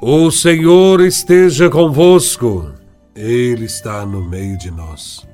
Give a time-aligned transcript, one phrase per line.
[0.00, 2.70] O Senhor esteja convosco,
[3.14, 5.26] Ele está no meio de nós.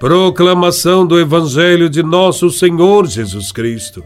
[0.00, 4.02] Proclamação do Evangelho de Nosso Senhor Jesus Cristo,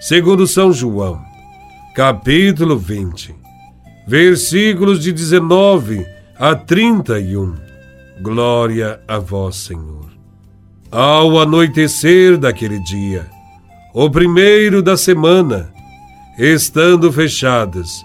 [0.00, 1.22] segundo São João,
[1.94, 3.32] capítulo 20,
[4.04, 6.04] versículos de 19
[6.36, 7.54] a 31.
[8.20, 10.10] Glória a Vós, Senhor.
[10.90, 13.30] Ao anoitecer daquele dia,
[13.94, 15.72] o primeiro da semana,
[16.36, 18.04] estando fechadas,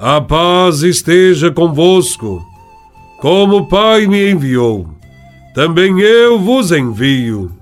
[0.00, 2.42] a paz esteja convosco.
[3.18, 4.88] Como o Pai me enviou,
[5.54, 7.52] também eu vos envio.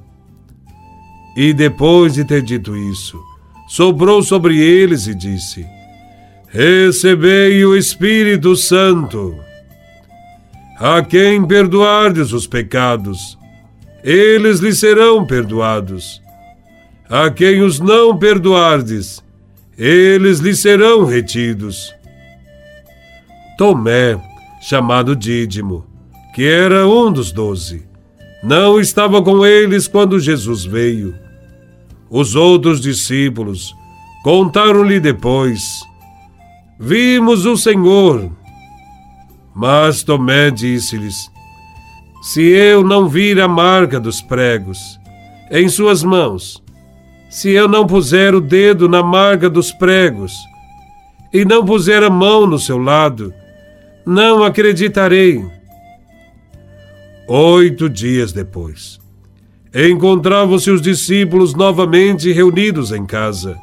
[1.36, 3.20] E depois de ter dito isso,
[3.67, 5.67] soprou sobre eles e disse:
[6.47, 9.34] Recebei o Espírito Santo.
[10.78, 13.36] A quem perdoardes os pecados,
[14.05, 16.23] eles lhe serão perdoados.
[17.11, 19.25] A quem os não perdoardes,
[19.77, 21.98] eles lhe serão retidos.
[23.59, 24.17] Tomé,
[24.61, 25.84] chamado Dídimo,
[26.33, 27.89] que era um dos doze,
[28.41, 31.12] não estava com eles quando Jesus veio.
[32.09, 33.75] Os outros discípulos
[34.23, 35.81] contaram-lhe depois:
[36.79, 38.31] Vimos o Senhor.
[39.53, 41.29] Mas Tomé disse-lhes:
[42.23, 44.79] Se eu não vir a marca dos pregos
[45.51, 46.62] em suas mãos,
[47.29, 50.33] se eu não puser o dedo na marca dos pregos
[51.34, 53.34] e não puser a mão no seu lado,
[54.09, 55.45] não acreditarei.
[57.29, 58.98] Oito dias depois,
[59.74, 63.55] encontravam-se os discípulos novamente reunidos em casa.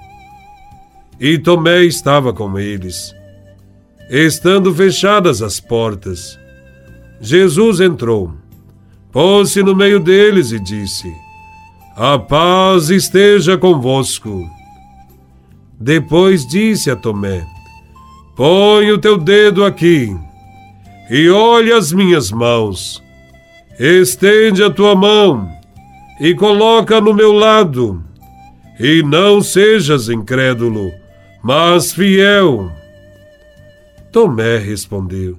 [1.20, 3.12] E Tomé estava com eles.
[4.08, 6.38] Estando fechadas as portas,
[7.20, 8.32] Jesus entrou,
[9.12, 11.12] pôs-se no meio deles e disse:
[11.96, 14.48] A paz esteja convosco.
[15.80, 17.44] Depois disse a Tomé:
[18.36, 20.16] Põe o teu dedo aqui
[21.10, 23.04] e olha as minhas mãos.
[23.80, 25.50] Estende a tua mão
[26.20, 28.02] e coloca no meu lado,
[28.80, 30.92] e não sejas incrédulo,
[31.44, 32.72] mas fiel.
[34.12, 35.38] Tomé respondeu: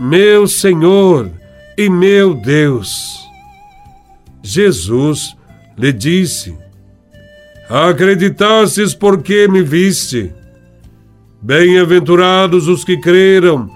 [0.00, 1.30] Meu Senhor
[1.78, 3.24] e meu Deus.
[4.42, 5.36] Jesus
[5.78, 6.56] lhe disse:
[7.68, 10.32] Acreditastes porque me viste.
[11.40, 13.75] Bem-aventurados os que creram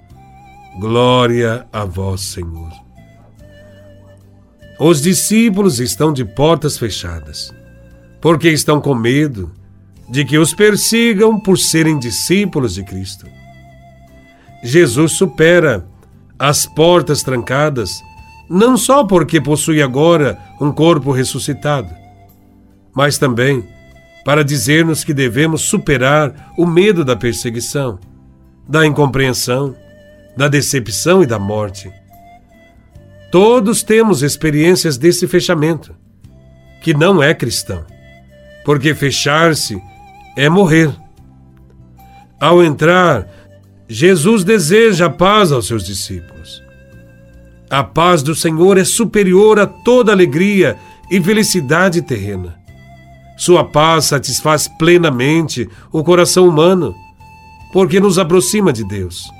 [0.79, 2.71] Glória a vós, Senhor.
[4.79, 7.53] Os discípulos estão de portas fechadas,
[8.21, 9.51] porque estão com medo
[10.09, 13.27] de que os persigam por serem discípulos de Cristo.
[14.63, 15.85] Jesus supera
[16.39, 18.01] as portas trancadas,
[18.49, 21.93] não só porque possui agora um corpo ressuscitado,
[22.93, 23.63] mas também
[24.23, 27.99] para dizer-nos que devemos superar o medo da perseguição,
[28.67, 29.75] da incompreensão
[30.35, 31.91] da decepção e da morte.
[33.31, 35.95] Todos temos experiências desse fechamento,
[36.81, 37.85] que não é cristão,
[38.65, 39.81] porque fechar-se
[40.35, 40.93] é morrer.
[42.39, 43.27] Ao entrar,
[43.87, 46.61] Jesus deseja a paz aos seus discípulos.
[47.69, 50.77] A paz do Senhor é superior a toda alegria
[51.09, 52.59] e felicidade terrena.
[53.37, 56.93] Sua paz satisfaz plenamente o coração humano,
[57.71, 59.31] porque nos aproxima de Deus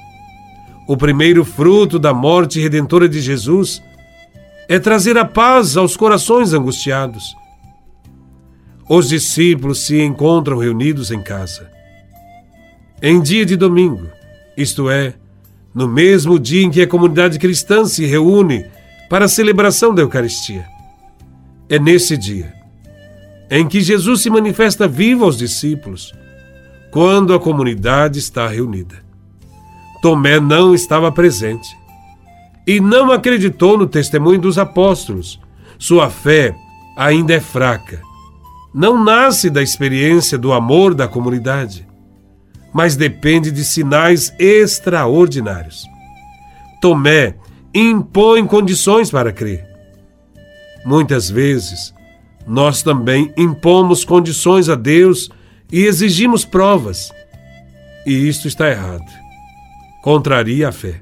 [0.91, 3.81] o primeiro fruto da morte redentora de Jesus
[4.67, 7.33] é trazer a paz aos corações angustiados.
[8.89, 11.71] Os discípulos se encontram reunidos em casa.
[13.01, 14.05] Em dia de domingo,
[14.57, 15.13] isto é,
[15.73, 18.65] no mesmo dia em que a comunidade cristã se reúne
[19.09, 20.65] para a celebração da Eucaristia.
[21.69, 22.51] É nesse dia
[23.49, 26.13] em que Jesus se manifesta vivo aos discípulos,
[26.91, 29.09] quando a comunidade está reunida.
[30.01, 31.77] Tomé não estava presente
[32.65, 35.39] e não acreditou no testemunho dos apóstolos.
[35.77, 36.55] Sua fé
[36.97, 38.01] ainda é fraca.
[38.73, 41.87] Não nasce da experiência do amor da comunidade,
[42.73, 45.83] mas depende de sinais extraordinários.
[46.81, 47.35] Tomé
[47.73, 49.67] impõe condições para crer.
[50.85, 51.93] Muitas vezes,
[52.47, 55.29] nós também impomos condições a Deus
[55.71, 57.11] e exigimos provas.
[58.05, 59.20] E isto está errado.
[60.01, 61.01] Contraria a fé.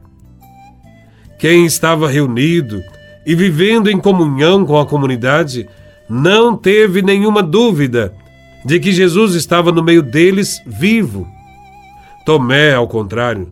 [1.38, 2.84] Quem estava reunido
[3.26, 5.68] e vivendo em comunhão com a comunidade
[6.10, 8.14] não teve nenhuma dúvida
[8.66, 11.28] de que Jesus estava no meio deles vivo.
[12.26, 13.50] Tomé, ao contrário,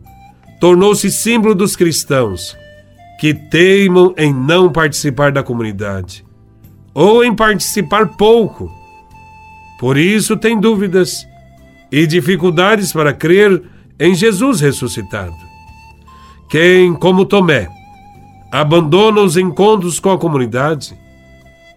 [0.60, 2.56] tornou-se símbolo dos cristãos
[3.18, 6.24] que teimam em não participar da comunidade
[6.92, 8.70] ou em participar pouco.
[9.78, 11.26] Por isso tem dúvidas
[11.90, 13.62] e dificuldades para crer
[13.98, 15.36] em Jesus ressuscitado.
[16.48, 17.68] Quem, como Tomé,
[18.50, 20.96] abandona os encontros com a comunidade,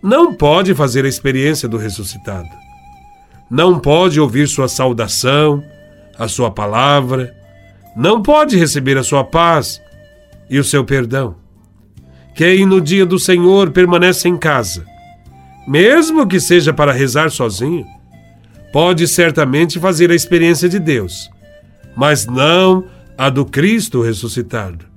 [0.01, 2.49] não pode fazer a experiência do ressuscitado.
[3.49, 5.63] Não pode ouvir sua saudação,
[6.17, 7.35] a sua palavra,
[7.95, 9.81] não pode receber a sua paz
[10.49, 11.35] e o seu perdão.
[12.33, 14.85] Quem no dia do Senhor permanece em casa,
[15.67, 17.85] mesmo que seja para rezar sozinho,
[18.71, 21.29] pode certamente fazer a experiência de Deus,
[21.95, 22.85] mas não
[23.17, 24.91] a do Cristo ressuscitado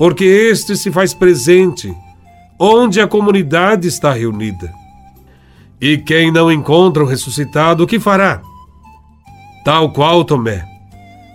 [0.00, 1.94] porque este se faz presente
[2.58, 4.72] onde a comunidade está reunida.
[5.78, 8.40] E quem não encontra o ressuscitado, o que fará?
[9.62, 10.64] Tal qual Tomé,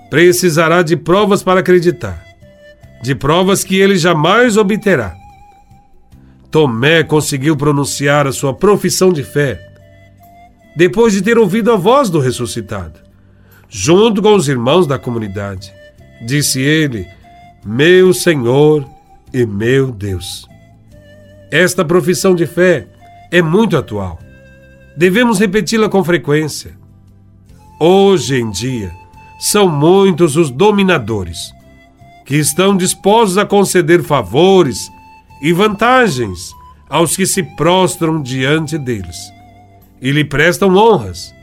[0.10, 2.20] precisará de provas para acreditar,
[3.04, 5.14] de provas que ele jamais obterá.
[6.50, 9.62] Tomé conseguiu pronunciar a sua profissão de fé
[10.76, 13.00] depois de ter ouvido a voz do ressuscitado,
[13.78, 15.74] junto com os irmãos da comunidade.
[16.26, 17.06] Disse ele
[17.66, 18.88] meu Senhor
[19.34, 20.48] e meu Deus.
[21.52, 22.88] Esta profissão de fé
[23.30, 24.18] é muito atual.
[24.96, 26.72] Devemos repeti-la com frequência.
[27.78, 28.94] Hoje em dia,
[29.42, 31.52] são muitos os dominadores
[32.26, 34.90] que estão dispostos a conceder favores
[35.42, 36.54] e vantagens
[36.88, 39.18] aos que se prostram diante deles
[40.02, 41.36] e lhe prestam honras.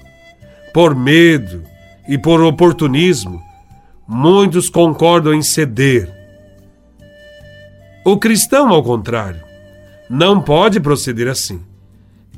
[0.72, 1.70] Por medo
[2.12, 3.42] e por oportunismo,
[4.06, 6.12] muitos concordam em ceder.
[8.04, 9.40] O cristão, ao contrário,
[10.10, 11.62] não pode proceder assim.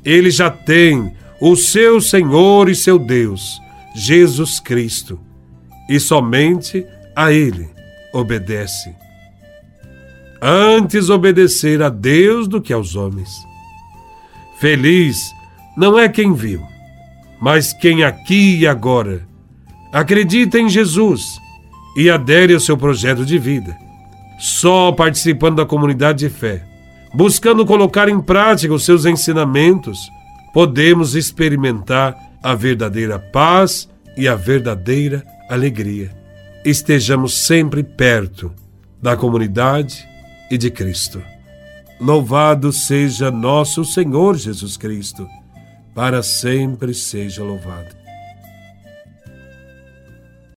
[0.01, 3.59] Ele já tem o seu Senhor e seu Deus,
[3.93, 5.19] Jesus Cristo,
[5.89, 7.69] e somente a Ele
[8.13, 8.95] obedece.
[10.41, 13.29] Antes obedecer a Deus do que aos homens.
[14.57, 15.17] Feliz
[15.75, 16.61] não é quem viu,
[17.41, 19.34] mas quem aqui e agora
[19.95, 21.39] acredita em Jesus
[21.95, 23.77] e adere ao seu projeto de vida.
[24.37, 26.65] Só participando da comunidade de fé,
[27.13, 29.97] buscando colocar em prática os seus ensinamentos,
[30.53, 32.13] podemos experimentar
[32.43, 33.87] a verdadeira paz
[34.17, 36.11] e a verdadeira alegria.
[36.65, 38.51] Estejamos sempre perto
[39.01, 40.05] da comunidade
[40.51, 41.23] e de Cristo.
[42.01, 45.25] Louvado seja nosso Senhor Jesus Cristo,
[45.93, 48.04] para sempre seja louvado.